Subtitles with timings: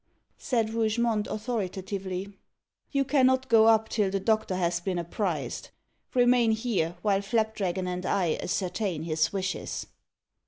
[0.39, 2.33] said Rougemont authoritatively.
[2.91, 5.69] "You cannot go up till the doctor has been apprised.
[6.15, 9.85] Remain here, while Flapdragon and I ascertain his wishes."